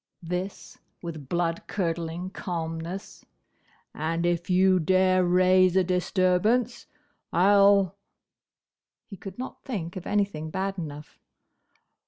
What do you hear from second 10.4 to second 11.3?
bad enough.